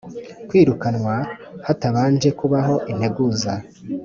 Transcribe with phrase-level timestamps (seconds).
[0.47, 1.15] kwirukanwa
[1.67, 3.53] hatabanje kubaho integuza